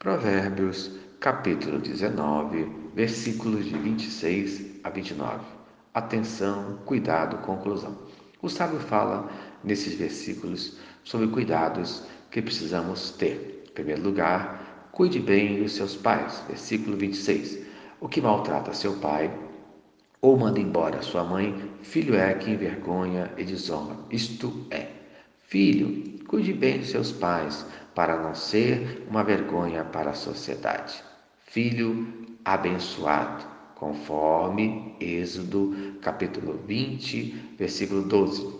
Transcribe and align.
Provérbios, 0.00 0.92
capítulo 1.18 1.80
19, 1.80 2.72
versículos 2.94 3.64
de 3.64 3.76
26 3.76 4.80
a 4.84 4.90
29. 4.90 5.44
Atenção, 5.92 6.78
cuidado, 6.84 7.38
conclusão. 7.38 7.98
O 8.40 8.48
sábio 8.48 8.78
fala 8.78 9.28
nesses 9.64 9.94
versículos 9.96 10.78
sobre 11.02 11.26
cuidados 11.26 12.04
que 12.30 12.40
precisamos 12.40 13.10
ter. 13.10 13.64
Em 13.68 13.72
primeiro 13.72 14.02
lugar, 14.04 14.88
cuide 14.92 15.18
bem 15.18 15.60
dos 15.60 15.72
seus 15.72 15.96
pais. 15.96 16.44
Versículo 16.46 16.96
26. 16.96 17.66
O 18.00 18.08
que 18.08 18.20
maltrata 18.20 18.72
seu 18.72 18.92
pai 18.98 19.36
ou 20.20 20.36
manda 20.36 20.60
embora 20.60 21.02
sua 21.02 21.24
mãe, 21.24 21.72
filho 21.82 22.14
é 22.14 22.34
que 22.34 22.52
envergonha 22.52 23.32
e 23.36 23.42
desonra. 23.42 23.96
Isto 24.12 24.64
é, 24.70 24.92
filho, 25.48 26.20
cuide 26.28 26.52
bem 26.52 26.78
dos 26.78 26.90
seus 26.90 27.10
pais, 27.10 27.66
para 27.98 28.16
não 28.16 28.32
ser 28.32 29.04
uma 29.10 29.24
vergonha 29.24 29.82
para 29.82 30.10
a 30.10 30.14
sociedade. 30.14 31.02
Filho 31.46 32.06
abençoado, 32.44 33.44
conforme 33.74 34.94
Êxodo 35.00 35.96
capítulo 36.00 36.60
20, 36.64 37.56
versículo 37.58 38.02
12. 38.02 38.54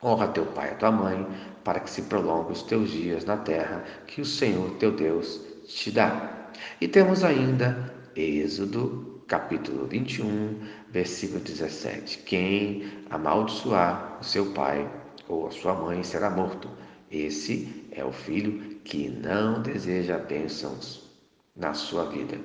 Honra 0.00 0.28
teu 0.28 0.46
pai 0.46 0.70
e 0.70 0.74
tua 0.76 0.92
mãe, 0.92 1.26
para 1.64 1.80
que 1.80 1.90
se 1.90 2.02
prolongue 2.02 2.52
os 2.52 2.62
teus 2.62 2.92
dias 2.92 3.24
na 3.24 3.38
terra 3.38 3.82
que 4.06 4.20
o 4.20 4.24
Senhor 4.24 4.70
teu 4.76 4.92
Deus 4.92 5.40
te 5.66 5.90
dá. 5.90 6.48
E 6.80 6.86
temos 6.86 7.24
ainda 7.24 7.92
Êxodo 8.14 9.24
capítulo 9.26 9.88
21, 9.88 10.60
versículo 10.92 11.40
17. 11.40 12.18
Quem 12.18 12.84
amaldiçoar 13.10 14.18
o 14.20 14.24
seu 14.24 14.52
pai 14.52 14.88
ou 15.26 15.48
a 15.48 15.50
sua 15.50 15.74
mãe 15.74 16.04
será 16.04 16.30
morto. 16.30 16.70
Esse 17.10 17.80
é 17.90 18.04
o 18.04 18.12
filho 18.12 18.69
que 18.84 19.08
não 19.08 19.62
deseja 19.62 20.18
bênçãos 20.18 21.08
na 21.56 21.74
sua 21.74 22.04
vida. 22.06 22.38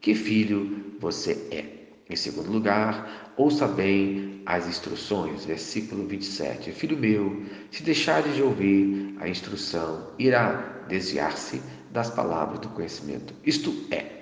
Que 0.00 0.14
filho 0.14 0.96
você 0.98 1.32
é? 1.50 1.82
Em 2.10 2.16
segundo 2.16 2.50
lugar, 2.50 3.32
ouça 3.36 3.66
bem 3.66 4.42
as 4.44 4.66
instruções, 4.66 5.44
versículo 5.44 6.06
27. 6.06 6.72
Filho 6.72 6.96
meu, 6.96 7.44
se 7.70 7.82
deixares 7.82 8.34
de 8.34 8.42
ouvir 8.42 9.16
a 9.20 9.28
instrução, 9.28 10.12
irá 10.18 10.84
desviar-se 10.88 11.62
das 11.90 12.10
palavras 12.10 12.58
do 12.58 12.68
conhecimento. 12.70 13.34
Isto 13.44 13.72
é, 13.90 14.21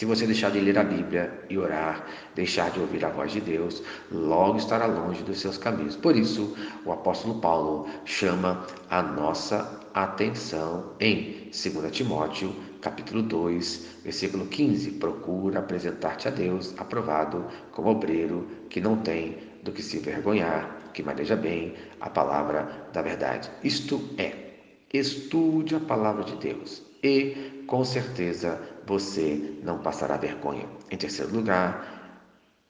se 0.00 0.06
você 0.06 0.24
deixar 0.24 0.50
de 0.50 0.60
ler 0.60 0.78
a 0.78 0.82
Bíblia 0.82 1.30
e 1.50 1.58
orar, 1.58 2.06
deixar 2.34 2.70
de 2.70 2.80
ouvir 2.80 3.04
a 3.04 3.10
voz 3.10 3.32
de 3.32 3.38
Deus, 3.38 3.82
logo 4.10 4.56
estará 4.56 4.86
longe 4.86 5.22
dos 5.22 5.38
seus 5.38 5.58
caminhos. 5.58 5.94
Por 5.94 6.16
isso, 6.16 6.56
o 6.86 6.90
apóstolo 6.90 7.38
Paulo 7.38 7.86
chama 8.06 8.66
a 8.88 9.02
nossa 9.02 9.78
atenção 9.92 10.94
em 10.98 11.50
2 11.52 11.92
Timóteo, 11.92 12.56
capítulo 12.80 13.20
2, 13.20 13.98
versículo 14.02 14.46
15. 14.46 14.92
Procura 14.92 15.58
apresentar-te 15.58 16.28
a 16.28 16.30
Deus 16.30 16.72
aprovado 16.78 17.44
como 17.70 17.90
obreiro 17.90 18.48
que 18.70 18.80
não 18.80 18.96
tem 18.96 19.36
do 19.62 19.70
que 19.70 19.82
se 19.82 19.98
vergonhar, 19.98 20.80
que 20.94 21.02
maneja 21.02 21.36
bem 21.36 21.74
a 22.00 22.08
palavra 22.08 22.88
da 22.90 23.02
verdade. 23.02 23.50
Isto 23.62 24.00
é, 24.16 24.49
estude 24.92 25.74
a 25.74 25.80
palavra 25.80 26.24
de 26.24 26.36
Deus 26.36 26.82
e, 27.02 27.64
com 27.66 27.84
certeza, 27.84 28.60
você 28.86 29.58
não 29.62 29.78
passará 29.78 30.16
vergonha. 30.16 30.66
Em 30.90 30.96
terceiro 30.96 31.34
lugar, 31.34 32.18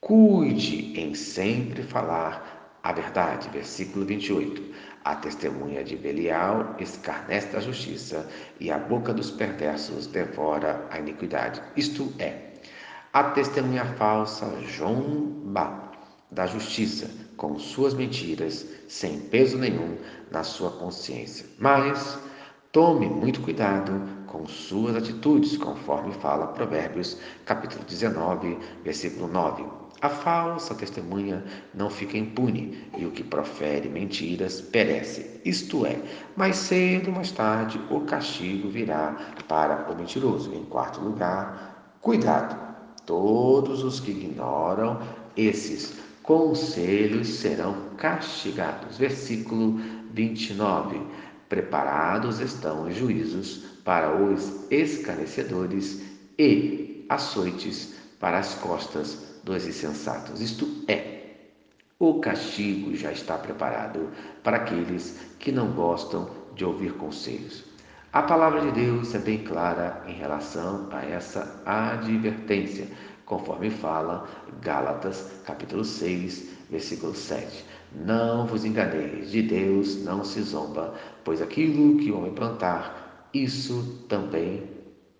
cuide 0.01 0.99
em 1.01 1.15
sempre 1.15 1.83
falar 1.83 2.79
a 2.83 2.93
verdade. 2.93 3.49
Versículo 3.51 4.05
28. 4.05 4.91
A 5.05 5.17
testemunha 5.17 5.83
de 5.83 5.97
Belial 5.97 6.77
escarnece 6.79 7.57
a 7.57 7.61
justiça 7.61 8.29
e 8.61 8.71
a 8.71 8.79
boca 8.79 9.15
dos 9.15 9.31
perversos 9.31 10.07
devora 10.07 10.87
a 10.91 10.99
iniquidade. 10.99 11.63
Isto 11.75 12.13
é, 12.19 12.53
a 13.13 13.25
testemunha 13.25 13.85
falsa 13.97 14.47
zomba 14.77 15.90
da 16.31 16.47
justiça 16.47 17.11
com 17.37 17.59
suas 17.59 17.95
mentiras, 17.95 18.67
sem 18.89 19.19
peso 19.21 19.59
nenhum 19.59 19.97
na 20.31 20.43
sua 20.43 20.71
consciência. 20.71 21.47
Mas 21.59 22.19
Tome 22.73 23.09
muito 23.09 23.41
cuidado 23.41 24.01
com 24.29 24.47
suas 24.47 24.95
atitudes, 24.95 25.57
conforme 25.57 26.15
fala 26.15 26.47
Provérbios, 26.47 27.19
capítulo 27.45 27.85
19, 27.85 28.57
versículo 28.85 29.27
9. 29.27 29.65
A 30.01 30.09
falsa 30.09 30.73
testemunha 30.77 31.45
não 31.75 31.91
fica 31.91 32.17
impune, 32.17 32.79
e 32.97 33.05
o 33.05 33.11
que 33.11 33.25
profere 33.25 33.89
mentiras 33.89 34.61
perece. 34.61 35.41
Isto 35.45 35.85
é, 35.85 36.01
mais 36.37 36.59
cedo 36.59 37.09
ou 37.09 37.17
mais 37.17 37.33
tarde 37.33 37.81
o 37.91 38.03
castigo 38.03 38.69
virá 38.69 39.17
para 39.49 39.91
o 39.91 39.97
mentiroso. 39.97 40.55
Em 40.55 40.63
quarto 40.67 41.01
lugar, 41.01 41.97
cuidado. 42.01 42.57
Todos 43.05 43.83
os 43.83 43.99
que 43.99 44.13
ignoram 44.13 45.01
esses 45.37 45.99
conselhos 46.31 47.27
serão 47.27 47.75
castigados. 47.97 48.97
Versículo 48.97 49.81
29. 50.13 51.01
Preparados 51.49 52.39
estão 52.39 52.87
os 52.87 52.95
juízos 52.95 53.65
para 53.85 54.15
os 54.15 54.71
escarnecedores 54.71 56.01
e 56.39 57.05
açoites 57.09 57.97
para 58.21 58.39
as 58.39 58.55
costas 58.55 59.41
dos 59.43 59.67
insensatos. 59.67 60.41
Isto 60.41 60.69
é, 60.87 61.33
o 61.99 62.21
castigo 62.21 62.95
já 62.95 63.11
está 63.11 63.37
preparado 63.37 64.11
para 64.45 64.59
aqueles 64.59 65.19
que 65.41 65.51
não 65.51 65.73
gostam 65.73 66.31
de 66.55 66.65
ouvir 66.65 66.93
conselhos. 66.93 67.65
A 68.13 68.23
palavra 68.23 68.61
de 68.61 68.71
Deus 68.71 69.13
é 69.17 69.19
bem 69.19 69.39
clara 69.43 70.05
em 70.07 70.13
relação 70.13 70.89
a 70.93 71.05
essa 71.05 71.61
advertência, 71.67 72.87
conforme 73.31 73.71
fala 73.71 74.29
Gálatas, 74.61 75.41
capítulo 75.47 75.85
6, 75.85 76.49
versículo 76.69 77.15
7. 77.15 77.65
Não 78.05 78.45
vos 78.45 78.65
enganeis, 78.65 79.31
de 79.31 79.41
Deus 79.41 80.03
não 80.03 80.25
se 80.25 80.43
zomba, 80.43 80.95
pois 81.23 81.41
aquilo 81.41 81.97
que 81.99 82.11
o 82.11 82.19
homem 82.19 82.33
plantar, 82.33 83.29
isso 83.33 84.05
também 84.09 84.65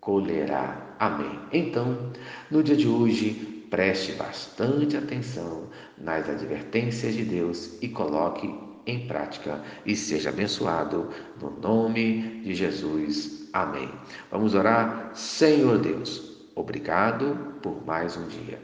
colherá. 0.01 0.93
Amém. 0.99 1.39
Então, 1.53 2.11
no 2.51 2.61
dia 2.61 2.75
de 2.75 2.85
hoje, 2.85 3.65
preste 3.69 4.11
bastante 4.11 4.97
atenção 4.97 5.69
nas 5.97 6.27
advertências 6.27 7.13
de 7.13 7.23
Deus 7.23 7.81
e 7.81 7.87
coloque 7.87 8.53
em 8.85 9.07
prática 9.07 9.63
e 9.85 9.95
seja 9.95 10.29
abençoado 10.29 11.09
no 11.41 11.49
nome 11.61 12.41
de 12.43 12.53
Jesus. 12.53 13.47
Amém. 13.53 13.89
Vamos 14.29 14.53
orar, 14.53 15.11
Senhor 15.13 15.77
Deus. 15.77 16.40
Obrigado 16.61 17.57
por 17.59 17.83
mais 17.83 18.15
um 18.15 18.27
dia. 18.27 18.61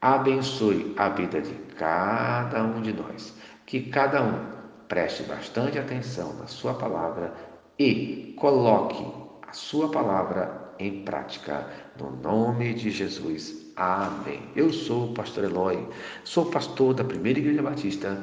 Abençoe 0.00 0.94
a 0.96 1.08
vida 1.08 1.42
de 1.42 1.52
cada 1.76 2.62
um 2.62 2.80
de 2.80 2.92
nós 2.92 3.36
que 3.66 3.90
cada 3.90 4.22
um 4.22 4.38
preste 4.86 5.24
bastante 5.24 5.76
atenção 5.76 6.32
na 6.34 6.46
sua 6.46 6.74
palavra 6.74 7.34
e 7.76 8.36
coloque 8.38 9.04
a 9.48 9.52
sua 9.52 9.90
palavra 9.90 10.74
em 10.78 11.04
prática, 11.04 11.68
no 11.98 12.12
nome 12.22 12.72
de 12.72 12.88
Jesus. 12.88 13.72
Amém. 13.74 14.42
Eu 14.54 14.72
sou 14.72 15.10
o 15.10 15.14
pastor 15.14 15.42
Eloy, 15.42 15.88
sou 16.22 16.46
pastor 16.46 16.94
da 16.94 17.02
Primeira 17.02 17.40
Igreja 17.40 17.62
Batista 17.62 18.22